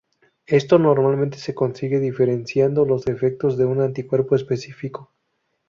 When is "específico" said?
4.35-5.11